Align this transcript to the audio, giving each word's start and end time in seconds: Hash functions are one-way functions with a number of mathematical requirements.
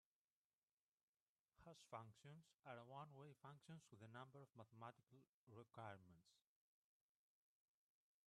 Hash 1.63 1.83
functions 1.91 2.45
are 2.65 2.81
one-way 2.87 3.35
functions 3.39 3.83
with 3.91 4.01
a 4.01 4.11
number 4.11 4.41
of 4.41 4.47
mathematical 4.57 5.21
requirements. 5.53 6.39